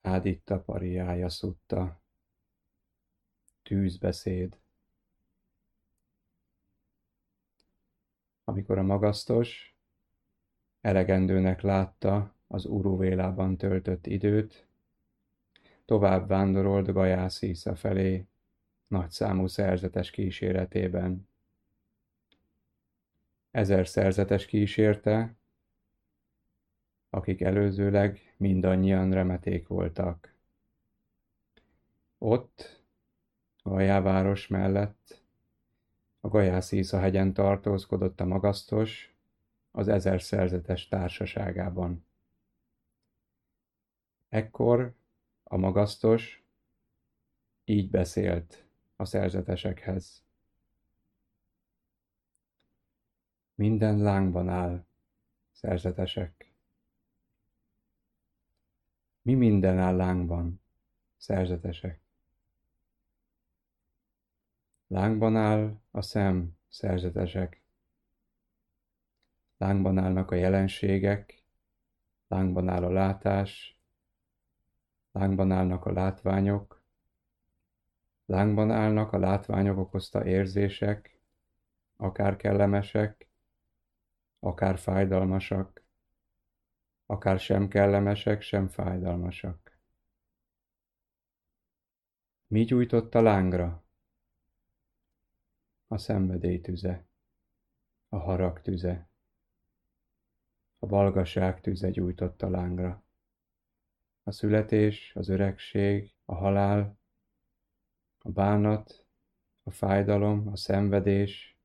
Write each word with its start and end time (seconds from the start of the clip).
Áditta 0.00 0.60
pariája 0.60 1.28
szutta. 1.28 2.00
Tűzbeszéd. 3.62 4.58
Amikor 8.44 8.78
a 8.78 8.82
magasztos 8.82 9.76
elegendőnek 10.80 11.60
látta 11.60 12.34
az 12.46 12.64
uruvélában 12.64 13.56
töltött 13.56 14.06
időt, 14.06 14.66
tovább 15.84 16.28
vándorolt 16.28 16.92
Gajászisza 16.92 17.74
felé, 17.74 18.26
nagyszámú 18.86 19.46
szerzetes 19.46 20.10
kíséretében. 20.10 21.28
Ezer 23.50 23.88
szerzetes 23.88 24.46
kísérte, 24.46 25.39
akik 27.10 27.40
előzőleg 27.40 28.34
mindannyian 28.36 29.12
remeték 29.12 29.66
voltak. 29.66 30.34
Ott, 32.18 32.82
a 33.62 34.00
város 34.00 34.46
mellett, 34.46 35.22
a 36.20 36.28
Gajászíza 36.28 36.98
hegyen 36.98 37.32
tartózkodott 37.32 38.20
a 38.20 38.24
magasztos, 38.24 39.14
az 39.70 39.88
ezer 39.88 40.22
szerzetes 40.22 40.88
társaságában. 40.88 42.04
Ekkor 44.28 44.94
a 45.44 45.56
magasztos 45.56 46.44
így 47.64 47.90
beszélt 47.90 48.64
a 48.96 49.04
szerzetesekhez. 49.04 50.24
Minden 53.54 53.98
lángban 53.98 54.48
áll, 54.48 54.84
szerzetesek. 55.52 56.49
Mi 59.22 59.34
minden 59.34 59.78
áll 59.78 59.96
lángban, 59.96 60.60
szerzetesek? 61.16 62.00
Lángban 64.86 65.36
áll 65.36 65.80
a 65.90 66.02
szem, 66.02 66.56
szerzetesek. 66.68 67.62
Lángban 69.56 69.98
állnak 69.98 70.30
a 70.30 70.34
jelenségek, 70.34 71.44
lángban 72.28 72.68
áll 72.68 72.84
a 72.84 72.90
látás, 72.90 73.78
lángban 75.12 75.52
állnak 75.52 75.84
a 75.84 75.92
látványok, 75.92 76.82
lángban 78.26 78.70
állnak 78.70 79.12
a 79.12 79.18
látványok 79.18 79.78
okozta 79.78 80.24
érzések, 80.24 81.18
akár 81.96 82.36
kellemesek, 82.36 83.28
akár 84.38 84.78
fájdalmasak, 84.78 85.82
akár 87.10 87.38
sem 87.38 87.68
kellemesek, 87.68 88.40
sem 88.40 88.68
fájdalmasak. 88.68 89.78
Mi 92.46 92.64
gyújtotta 92.64 93.20
lángra? 93.20 93.84
A 95.86 95.98
szenvedély 95.98 96.60
tüze, 96.60 97.06
a 98.08 98.16
harag 98.16 98.60
tüze, 98.60 99.10
a 100.78 100.86
valgaság 100.86 101.60
tüze 101.60 101.90
gyújtotta 101.90 102.48
lángra. 102.48 103.04
A 104.22 104.30
születés, 104.30 105.12
az 105.14 105.28
öregség, 105.28 106.14
a 106.24 106.34
halál, 106.34 106.98
a 108.18 108.30
bánat, 108.30 109.06
a 109.62 109.70
fájdalom, 109.70 110.48
a 110.48 110.56
szenvedés, 110.56 111.58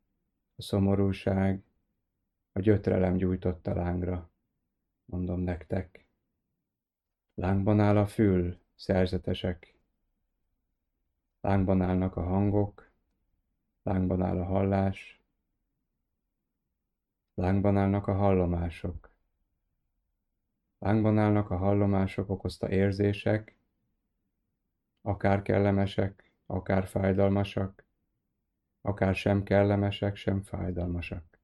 a 0.55 0.61
szomorúság, 0.61 1.63
a 2.51 2.59
gyötrelem 2.59 3.15
gyújtotta 3.15 3.73
lángra 3.73 4.33
mondom 5.05 5.39
nektek. 5.39 6.05
Lángban 7.33 7.79
áll 7.79 7.97
a 7.97 8.07
fül, 8.07 8.59
szerzetesek. 8.75 9.75
Lángban 11.41 11.81
állnak 11.81 12.15
a 12.15 12.23
hangok, 12.23 12.91
lángban 13.83 14.21
áll 14.21 14.39
a 14.39 14.45
hallás, 14.45 15.21
lángban 17.33 17.77
állnak 17.77 18.07
a 18.07 18.13
hallomások. 18.13 19.09
Lángban 20.77 21.19
állnak 21.19 21.49
a 21.49 21.57
hallomások 21.57 22.29
okozta 22.29 22.69
érzések, 22.69 23.55
akár 25.01 25.41
kellemesek, 25.41 26.31
akár 26.45 26.87
fájdalmasak, 26.87 27.85
akár 28.81 29.15
sem 29.15 29.43
kellemesek, 29.43 30.15
sem 30.15 30.41
fájdalmasak. 30.41 31.39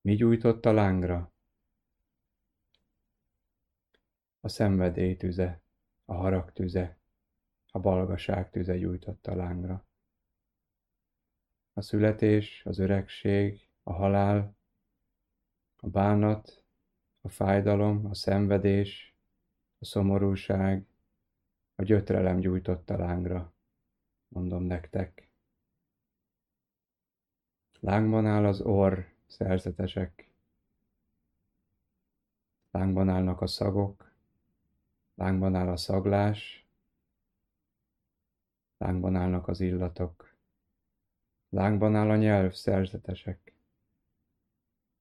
Mi 0.00 0.14
gyújtott 0.14 0.64
a 0.64 0.72
lángra? 0.72 1.32
A 4.40 4.48
szenvedély 4.48 5.16
tüze, 5.16 5.60
a 6.04 6.14
harag 6.14 6.52
tüze, 6.52 6.98
a 7.70 7.78
balgaság 7.78 8.50
tüze 8.50 8.78
gyújtotta 8.78 9.34
lángra. 9.34 9.86
A 11.72 11.80
születés, 11.80 12.62
az 12.64 12.78
öregség, 12.78 13.68
a 13.82 13.92
halál, 13.92 14.56
a 15.76 15.88
bánat, 15.88 16.64
a 17.20 17.28
fájdalom, 17.28 18.06
a 18.06 18.14
szenvedés, 18.14 19.16
a 19.78 19.84
szomorúság, 19.84 20.86
a 21.74 21.82
gyötrelem 21.82 22.38
gyújtotta 22.38 22.96
lángra, 22.96 23.54
mondom 24.28 24.62
nektek. 24.62 25.28
Lángban 27.80 28.26
áll 28.26 28.46
az 28.46 28.60
orr, 28.60 28.98
szerzetesek. 29.26 30.30
Lángban 32.70 33.08
állnak 33.08 33.40
a 33.40 33.46
szagok, 33.46 34.07
Lángban 35.18 35.54
áll 35.54 35.68
a 35.68 35.76
szaglás, 35.76 36.66
lángban 38.76 39.16
állnak 39.16 39.48
az 39.48 39.60
illatok, 39.60 40.36
lángban 41.48 41.96
áll 41.96 42.10
a 42.10 42.16
nyelv 42.16 42.52
szerzetesek, 42.52 43.52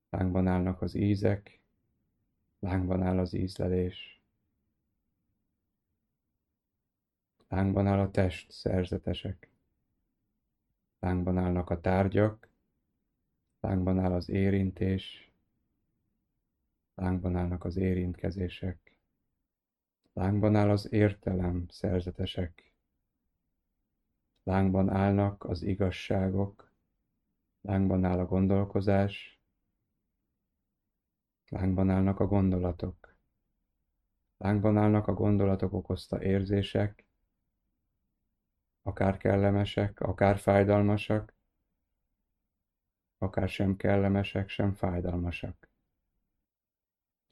lángban 0.09 0.47
állnak 0.47 0.81
az 0.81 0.95
ízek, 0.95 1.59
lángban 2.59 3.03
áll 3.03 3.19
az 3.19 3.33
ízlelés, 3.33 4.21
lángban 7.47 7.87
áll 7.87 7.99
a 7.99 8.11
test 8.11 8.51
szerzetesek, 8.51 9.49
lángban 10.99 11.37
állnak 11.37 11.69
a 11.69 11.81
tárgyak, 11.81 12.49
lángban 13.59 13.99
áll 13.99 14.13
az 14.13 14.29
érintés, 14.29 15.31
lángban 16.95 17.35
állnak 17.35 17.63
az 17.63 17.75
érintkezések, 17.75 18.86
Lángban 20.17 20.55
áll 20.55 20.69
az 20.69 20.93
értelem, 20.93 21.65
szerzetesek. 21.69 22.73
Lángban 24.43 24.89
állnak 24.89 25.43
az 25.43 25.61
igazságok, 25.61 26.71
lángban 27.61 28.05
áll 28.05 28.19
a 28.19 28.25
gondolkozás, 28.25 29.41
lángban 31.49 31.89
állnak 31.89 32.19
a 32.19 32.27
gondolatok. 32.27 33.15
Lángban 34.37 34.77
állnak 34.77 35.07
a 35.07 35.13
gondolatok 35.13 35.73
okozta 35.73 36.23
érzések, 36.23 37.05
akár 38.81 39.17
kellemesek, 39.17 39.99
akár 39.99 40.37
fájdalmasak, 40.37 41.35
akár 43.17 43.49
sem 43.49 43.75
kellemesek, 43.75 44.49
sem 44.49 44.73
fájdalmasak. 44.73 45.69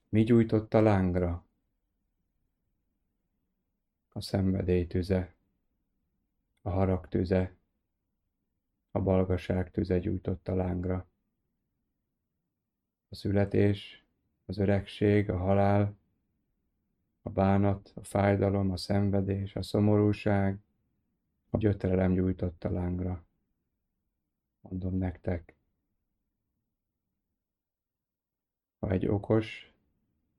Mi 0.09 0.23
gyújtotta 0.23 0.81
lángra? 0.81 1.45
A 4.17 4.21
szenvedély 4.21 4.87
tüze, 4.87 5.35
a 6.61 6.69
harag 6.69 7.07
tüze, 7.07 7.55
a 8.91 9.01
balgaság 9.01 9.71
tüze 9.71 9.99
gyújtotta 9.99 10.55
lángra. 10.55 11.07
A 13.09 13.15
születés, 13.15 14.05
az 14.45 14.57
öregség, 14.57 15.29
a 15.29 15.37
halál, 15.37 15.97
a 17.21 17.29
bánat, 17.29 17.91
a 17.95 18.03
fájdalom, 18.03 18.71
a 18.71 18.77
szenvedés, 18.77 19.55
a 19.55 19.61
szomorúság, 19.61 20.59
a 21.49 21.57
gyötrelem 21.57 22.13
gyújtotta 22.13 22.71
lángra. 22.71 23.25
Mondom 24.61 24.97
nektek. 24.97 25.55
Ha 28.79 28.89
egy 28.89 29.07
okos, 29.07 29.73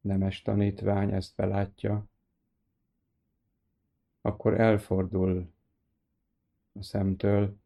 nemes 0.01 0.43
tanítvány 0.43 1.13
ezt 1.13 1.37
belátja, 1.37 2.09
akkor 4.27 4.61
elfordul 4.61 5.53
a 6.73 6.83
szemtől, 6.83 7.57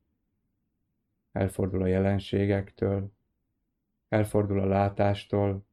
elfordul 1.33 1.83
a 1.83 1.87
jelenségektől, 1.87 3.13
elfordul 4.09 4.61
a 4.61 4.67
látástól, 4.67 5.65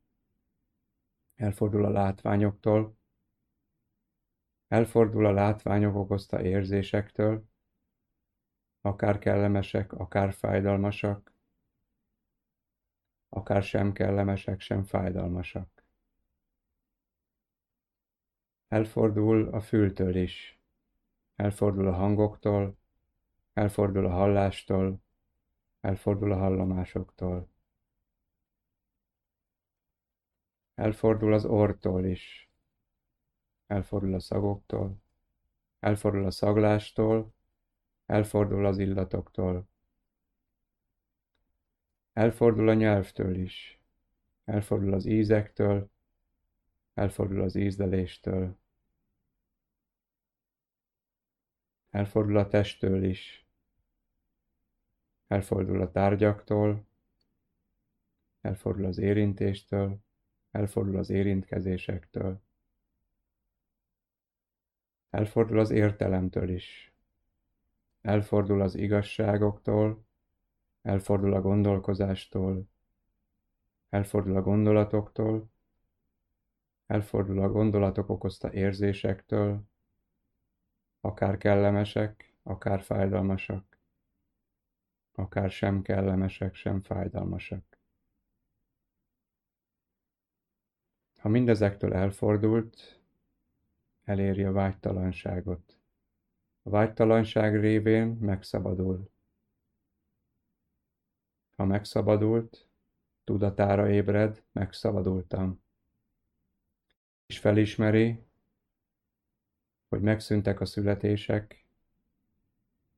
elfordul 1.36 1.86
a 1.86 1.90
látványoktól, 1.90 2.98
elfordul 4.68 5.26
a 5.26 5.32
látványok 5.32 5.96
okozta 5.96 6.42
érzésektől, 6.42 7.46
akár 8.82 9.20
kellemesek, 9.20 9.94
akár 9.94 10.34
fájdalmasak, 10.34 11.34
akár 13.30 13.64
sem 13.64 13.94
kellemesek, 13.94 14.60
sem 14.60 14.84
fájdalmasak. 14.84 15.84
Elfordul 18.68 19.48
a 19.48 19.62
fültől 19.62 20.16
is, 20.16 20.57
elfordul 21.38 21.88
a 21.88 21.94
hangoktól, 21.94 22.78
elfordul 23.54 24.06
a 24.06 24.10
hallástól, 24.10 25.02
elfordul 25.82 26.32
a 26.32 26.38
hallomásoktól. 26.38 27.50
Elfordul 30.76 31.34
az 31.34 31.46
ortól 31.46 32.06
is, 32.06 32.50
elfordul 33.68 34.14
a 34.14 34.20
szagoktól, 34.20 35.02
elfordul 35.80 36.26
a 36.26 36.32
szaglástól, 36.32 37.34
elfordul 38.06 38.66
az 38.66 38.78
illatoktól. 38.78 39.68
Elfordul 42.14 42.70
a 42.70 42.74
nyelvtől 42.74 43.36
is, 43.36 43.80
elfordul 44.46 44.94
az 44.94 45.06
ízektől, 45.06 45.90
elfordul 46.94 47.42
az 47.42 47.56
ízleléstől. 47.56 48.58
Elfordul 51.98 52.38
a 52.38 52.48
testtől 52.48 53.04
is, 53.04 53.48
elfordul 55.28 55.82
a 55.82 55.92
tárgyaktól, 55.92 56.86
elfordul 58.42 58.86
az 58.86 58.98
érintéstől, 58.98 60.00
elfordul 60.52 60.98
az 60.98 61.10
érintkezésektől. 61.10 62.42
Elfordul 65.10 65.60
az 65.60 65.72
értelemtől 65.72 66.50
is. 66.50 66.94
Elfordul 68.02 68.62
az 68.62 68.76
igazságoktól, 68.76 70.06
elfordul 70.82 71.34
a 71.34 71.42
gondolkozástól, 71.42 72.70
elfordul 73.90 74.36
a 74.36 74.42
gondolatoktól, 74.42 75.50
elfordul 76.86 77.42
a 77.42 77.50
gondolatok 77.50 78.10
okozta 78.10 78.54
érzésektől, 78.54 79.68
akár 81.08 81.38
kellemesek, 81.38 82.34
akár 82.44 82.82
fájdalmasak, 82.82 83.80
akár 85.12 85.50
sem 85.50 85.82
kellemesek, 85.82 86.56
sem 86.56 86.82
fájdalmasak. 86.82 87.78
Ha 91.18 91.30
mindezektől 91.30 91.94
elfordult, 91.94 93.02
eléri 94.04 94.44
a 94.44 94.52
vágytalanságot. 94.52 95.78
A 96.62 96.70
vágytalanság 96.70 97.60
révén 97.60 98.08
megszabadul. 98.08 99.10
Ha 101.56 101.66
megszabadult, 101.66 102.68
tudatára 103.24 103.90
ébred, 103.90 104.44
megszabadultam. 104.52 105.62
És 107.26 107.40
felismeri, 107.40 108.27
hogy 109.88 110.02
megszűntek 110.02 110.60
a 110.60 110.66
születések, 110.66 111.66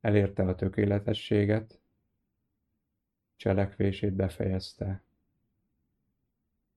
elérte 0.00 0.42
a 0.42 0.54
tökéletességet, 0.54 1.80
cselekvését 3.36 4.12
befejezte 4.12 5.02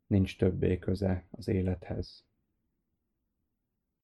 nincs 0.08 0.38
többé 0.38 0.80
köze 0.80 1.26
az 1.32 1.48
élethez. 1.48 2.24